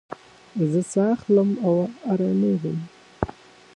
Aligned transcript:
زه 0.71 0.81
ساه 0.91 1.09
اخلم 1.15 1.49
او 1.65 1.73
ارامېږم. 2.11 2.77